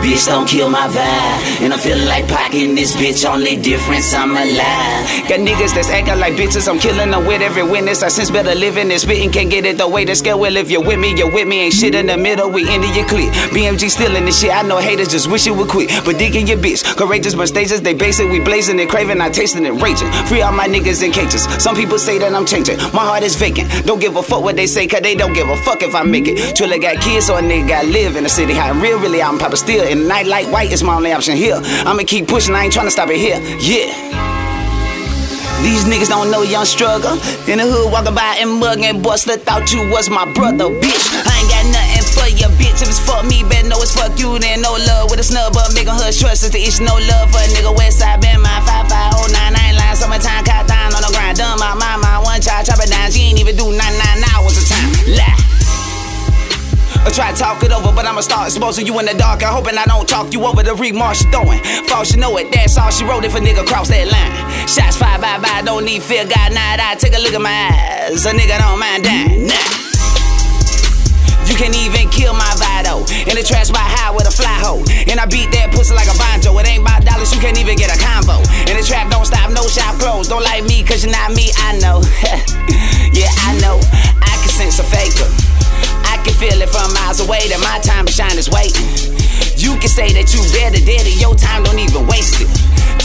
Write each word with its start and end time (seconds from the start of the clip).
Bitch, 0.00 0.26
don't 0.26 0.48
kill 0.48 0.70
my 0.70 0.88
vibe. 0.88 1.60
And 1.62 1.72
I'm 1.72 1.78
feeling 1.78 2.06
like 2.08 2.26
pocketing 2.26 2.74
this 2.74 2.96
bitch, 2.96 3.28
only 3.28 3.56
difference 3.56 4.14
I'm 4.14 4.30
alive. 4.30 5.28
Got 5.28 5.40
niggas 5.40 5.74
that's 5.74 5.90
acting 5.90 6.18
like 6.18 6.34
bitches, 6.34 6.68
I'm 6.68 6.78
killing 6.78 7.10
them 7.10 7.26
with 7.26 7.42
every 7.42 7.62
witness. 7.62 8.02
I 8.02 8.08
sense 8.08 8.30
better 8.30 8.54
living 8.54 8.88
than 8.88 8.98
spitting, 8.98 9.30
can't 9.30 9.50
get 9.50 9.66
it 9.66 9.76
the 9.76 9.86
way 9.86 10.06
the 10.06 10.16
scale 10.16 10.40
will. 10.40 10.56
If 10.56 10.70
you're 10.70 10.82
with 10.82 10.98
me, 10.98 11.14
you're 11.14 11.30
with 11.30 11.46
me, 11.46 11.60
ain't 11.60 11.74
shit 11.74 11.94
in 11.94 12.06
the 12.06 12.16
middle, 12.16 12.48
we 12.48 12.62
into 12.62 12.88
your 12.94 13.06
clique. 13.06 13.30
BMG 13.52 13.90
stealing 13.90 14.24
this 14.24 14.40
shit, 14.40 14.50
I 14.52 14.62
know 14.62 14.78
haters 14.78 15.08
just 15.08 15.30
wish 15.30 15.46
it 15.46 15.52
would 15.52 15.68
quit. 15.68 15.90
But 16.04 16.18
digging 16.18 16.46
your 16.46 16.58
bitch, 16.58 16.82
courageous 16.96 17.34
but 17.34 17.48
stages, 17.48 17.82
they 17.82 17.92
base 17.92 18.20
it, 18.20 18.30
we 18.30 18.40
blazing 18.40 18.80
and 18.80 18.88
craving, 18.88 19.20
I 19.20 19.28
tasting 19.28 19.66
it, 19.66 19.74
raging. 19.82 20.10
Free 20.26 20.40
all 20.40 20.52
my 20.52 20.66
niggas 20.66 21.02
in 21.04 21.12
cages. 21.12 21.44
Some 21.62 21.76
people 21.76 21.98
say 21.98 22.18
that 22.18 22.34
I'm 22.34 22.46
changing, 22.46 22.78
my 22.94 23.04
heart 23.04 23.22
is 23.22 23.36
vacant. 23.36 23.68
Don't 23.84 24.00
give 24.00 24.16
a 24.16 24.22
fuck 24.22 24.42
what 24.42 24.56
they 24.56 24.66
say, 24.66 24.86
cause 24.86 25.02
they 25.02 25.14
don't 25.14 25.34
give 25.34 25.48
a 25.48 25.56
fuck 25.58 25.82
if 25.82 25.94
I 25.94 26.02
make 26.04 26.26
it. 26.26 26.56
Triller 26.56 26.78
got 26.78 27.02
kids, 27.02 27.26
so 27.26 27.36
a 27.36 27.40
nigga 27.42 27.68
got 27.68 27.84
live 27.84 28.16
in 28.16 28.24
the 28.24 28.30
city. 28.30 28.54
High 28.54 28.70
real, 28.80 28.98
really, 28.98 29.22
I'm 29.22 29.38
Papa 29.38 29.58
Still. 29.58 29.89
The 29.90 29.96
night, 29.96 30.30
like 30.30 30.46
white 30.52 30.70
is 30.70 30.84
my 30.84 30.94
only 30.94 31.10
option 31.10 31.34
here. 31.34 31.58
I'ma 31.82 32.06
keep 32.06 32.28
pushing, 32.28 32.54
I 32.54 32.62
ain't 32.62 32.72
trying 32.72 32.86
to 32.86 32.94
stop 32.94 33.10
it 33.10 33.18
here. 33.18 33.42
Yeah. 33.58 33.90
These 35.66 35.82
niggas 35.84 36.06
don't 36.06 36.30
know 36.30 36.42
young 36.42 36.64
struggle. 36.64 37.18
In 37.50 37.58
the 37.58 37.66
hood, 37.66 37.90
walking 37.90 38.14
by 38.14 38.38
and 38.38 38.62
mugging. 38.62 39.02
Buster 39.02 39.36
thought 39.36 39.66
you 39.74 39.82
was 39.90 40.08
my 40.08 40.30
brother, 40.32 40.70
bitch. 40.70 41.04
I 41.26 41.34
ain't 41.42 41.50
got 41.50 41.66
nothing 41.74 42.06
for 42.14 42.28
you, 42.30 42.48
bitch. 42.54 42.80
If 42.80 42.88
it's 42.88 43.02
fuck 43.02 43.26
me, 43.26 43.42
better 43.42 43.68
know 43.68 43.82
it's 43.82 43.92
fuck 43.92 44.14
you. 44.14 44.38
Then 44.38 44.62
no 44.62 44.72
love 44.72 45.10
with 45.10 45.20
a 45.20 45.26
snub, 45.26 45.52
but 45.52 45.74
making 45.74 45.92
her 45.92 46.14
trust 46.14 46.46
is 46.46 46.54
the 46.54 46.62
issue. 46.62 46.86
No 46.86 46.94
love 46.94 47.28
for 47.34 47.42
a 47.42 47.48
nigga. 47.50 47.74
Westside, 47.74 48.22
been 48.22 48.39
talk 57.40 57.64
it 57.64 57.72
over, 57.72 57.90
but 57.96 58.04
I'ma 58.04 58.20
start 58.20 58.52
exposing 58.52 58.84
you 58.84 58.98
in 59.00 59.06
the 59.06 59.16
dark. 59.16 59.42
I'm 59.42 59.54
hoping 59.56 59.72
I 59.78 59.86
don't 59.86 60.06
talk 60.06 60.34
you 60.34 60.44
over 60.44 60.62
the 60.62 60.74
remarks 60.74 61.24
she 61.24 61.26
throwing. 61.32 61.64
False, 61.88 62.12
you 62.12 62.20
know 62.20 62.36
it, 62.36 62.52
that's 62.52 62.76
all 62.76 62.90
she 62.92 63.04
wrote 63.08 63.24
if 63.24 63.34
a 63.34 63.40
nigga 63.40 63.64
cross 63.64 63.88
that 63.88 64.04
line. 64.12 64.32
Shots 64.68 65.00
fired 65.00 65.24
by 65.24 65.40
by, 65.40 65.62
don't 65.64 65.88
need 65.88 66.02
fear, 66.02 66.28
God 66.28 66.52
night 66.52 66.84
I 66.84 66.94
take 67.00 67.16
a 67.16 67.20
look 67.20 67.32
at 67.32 67.40
my 67.40 67.48
eyes. 67.48 68.28
A 68.28 68.36
nigga 68.36 68.60
don't 68.60 68.78
mind 68.78 69.04
dying. 69.08 69.48
Nah. 69.48 69.56
You 71.48 71.56
can't 71.56 71.74
even 71.80 72.12
kill 72.12 72.36
my 72.36 72.52
vital. 72.60 73.08
In 73.24 73.34
the 73.34 73.42
trash 73.42 73.72
by 73.72 73.82
high 73.82 74.14
with 74.14 74.28
a 74.28 74.30
fly 74.30 74.60
hoe. 74.60 74.84
And 75.08 75.18
I 75.18 75.24
beat 75.24 75.50
that 75.56 75.72
pussy 75.72 75.96
like 75.96 76.06
a 76.12 76.14
banjo. 76.20 76.52
It 76.60 76.68
ain't 76.68 76.84
about 76.84 77.08
dollars, 77.08 77.32
you 77.34 77.40
can't 77.40 77.56
even 77.56 77.74
get 77.80 77.88
a 77.88 77.98
combo. 77.98 78.38
And 78.68 78.76
the 78.76 78.84
trap 78.84 79.10
don't 79.10 79.24
stop, 79.24 79.48
no 79.50 79.64
shop 79.66 79.96
closed. 79.96 80.28
Don't 80.28 80.44
like 80.44 80.62
me, 80.68 80.84
cause 80.84 81.02
you're 81.02 81.10
not 81.10 81.32
me, 81.32 81.48
I 81.56 81.80
know. 81.80 82.04
is 88.40 88.48
waiting. 88.48 88.88
You 89.60 89.76
can 89.76 89.92
say 89.92 90.08
that 90.16 90.32
you 90.32 90.40
better 90.56 90.80
dead 90.80 91.04
and 91.04 91.18
your 91.20 91.36
time 91.36 91.60
don't 91.62 91.78
even 91.78 92.08
waste 92.08 92.40
it. 92.40 92.48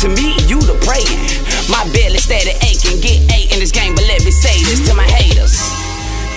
To 0.00 0.06
me, 0.06 0.38
you 0.46 0.62
the 0.62 0.78
praying. 0.86 1.18
My 1.66 1.82
belly 1.90 2.22
steady 2.22 2.54
aching, 2.62 3.02
get 3.02 3.18
eight 3.34 3.50
in 3.50 3.58
this 3.58 3.74
game, 3.74 3.98
but 3.98 4.06
let 4.06 4.22
me 4.22 4.30
say 4.30 4.54
this 4.62 4.86
to 4.86 4.94
my 4.94 5.02
haters. 5.10 5.58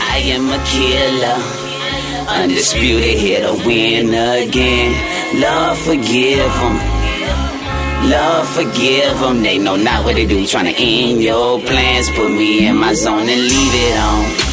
I 0.01 0.17
am 0.33 0.49
a 0.49 0.57
killer. 0.65 1.37
Undisputed 2.41 3.21
here 3.21 3.45
to 3.45 3.53
win 3.61 4.09
again. 4.09 4.97
Love, 5.37 5.77
forgive 5.77 6.49
them. 6.57 6.75
Lord, 8.09 8.47
forgive 8.57 9.19
them. 9.19 9.43
They 9.43 9.59
know 9.59 9.75
not 9.75 10.05
what 10.05 10.15
they 10.15 10.25
do. 10.25 10.47
Trying 10.47 10.73
to 10.73 10.75
end 10.81 11.21
your 11.21 11.59
plans. 11.61 12.09
Put 12.17 12.31
me 12.31 12.65
in 12.65 12.77
my 12.77 12.93
zone 12.93 13.29
and 13.29 13.41
leave 13.45 13.75
it 13.77 13.97
on. 14.01 14.46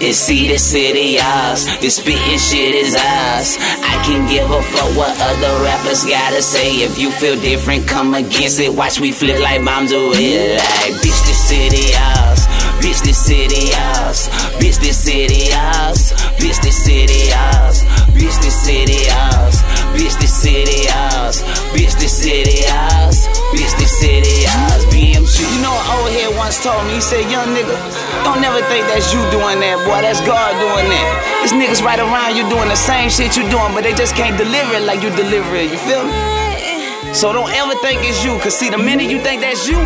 And 0.00 0.14
see 0.14 0.46
the 0.46 0.58
city 0.58 1.18
ours, 1.18 1.66
this 1.80 1.96
spitting 1.96 2.38
shit 2.38 2.72
is 2.72 2.94
ours. 2.94 3.58
I 3.82 3.98
can 4.06 4.30
give 4.30 4.48
a 4.48 4.62
fuck 4.62 4.94
what 4.96 5.10
other 5.10 5.64
rappers 5.64 6.04
gotta 6.06 6.40
say. 6.40 6.86
If 6.86 6.98
you 6.98 7.10
feel 7.10 7.34
different, 7.40 7.88
come 7.88 8.14
against 8.14 8.60
it. 8.60 8.72
Watch 8.72 9.00
we 9.00 9.10
flip 9.10 9.40
like 9.40 9.64
bombs 9.64 9.90
away. 9.90 10.54
Like, 10.54 10.94
bitch, 11.02 11.20
this 11.26 11.42
city 11.50 11.94
ours. 11.98 12.46
Bitch, 12.78 13.02
this 13.02 13.18
city 13.18 13.74
ours. 13.74 14.28
Bitch, 14.62 14.78
this 14.78 15.02
city 15.02 15.50
ours. 15.52 16.12
Bitch, 16.38 16.62
this 16.62 16.78
city 16.78 17.32
ours. 17.34 17.82
Bitch, 18.14 18.38
this 18.38 18.54
city 18.54 19.10
ours. 19.10 19.56
Bitch, 19.98 20.14
this 20.22 20.34
city 20.42 20.86
ours. 20.94 21.42
Bitch, 21.74 21.98
this 21.98 22.14
city 22.22 22.47
told 26.56 26.80
me, 26.88 26.96
he 26.96 27.00
said, 27.04 27.28
Young 27.28 27.52
nigga, 27.52 27.76
don't 28.24 28.40
never 28.40 28.64
think 28.72 28.88
that's 28.88 29.12
you 29.12 29.20
doing 29.28 29.60
that, 29.60 29.76
boy. 29.84 30.00
That's 30.00 30.24
God 30.24 30.56
doing 30.56 30.88
that. 30.88 31.06
These 31.44 31.52
niggas 31.52 31.84
right 31.84 32.00
around 32.00 32.40
you 32.40 32.48
doing 32.48 32.72
the 32.72 32.80
same 32.80 33.12
shit 33.12 33.36
you 33.36 33.44
doing, 33.52 33.76
but 33.76 33.84
they 33.84 33.92
just 33.92 34.16
can't 34.16 34.40
deliver 34.40 34.80
it 34.80 34.88
like 34.88 35.04
you 35.04 35.12
deliver 35.12 35.52
it. 35.52 35.68
You 35.68 35.76
feel 35.84 36.08
me? 36.08 36.16
So 37.12 37.32
don't 37.32 37.52
ever 37.52 37.76
think 37.84 38.00
it's 38.00 38.24
you, 38.24 38.40
cause 38.40 38.56
see, 38.56 38.70
the 38.72 38.80
minute 38.80 39.10
you 39.12 39.20
think 39.20 39.44
that's 39.44 39.68
you, 39.68 39.76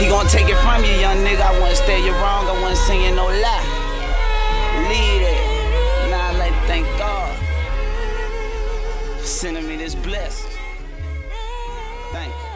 he 0.00 0.08
gonna 0.08 0.28
take 0.28 0.48
it 0.48 0.56
from 0.64 0.80
you, 0.84 0.96
young 0.96 1.20
nigga. 1.20 1.44
I 1.44 1.52
wouldn't 1.60 1.76
stay 1.76 2.00
you 2.00 2.12
wrong, 2.24 2.48
I 2.48 2.56
wouldn't 2.56 2.80
sing 2.88 3.00
you 3.04 3.12
no 3.14 3.28
lie. 3.28 3.66
Lead 4.88 5.22
it. 5.28 5.42
Now 6.10 6.28
I 6.28 6.32
like 6.40 6.56
thank 6.64 6.86
God 6.96 7.36
for 9.20 9.26
sending 9.26 9.68
me 9.68 9.76
this 9.76 9.94
blessing. 9.94 10.50
Thank 12.12 12.32
you. 12.32 12.51